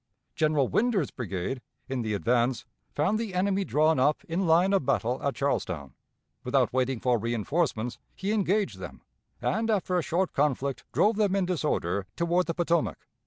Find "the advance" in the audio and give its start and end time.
2.01-2.65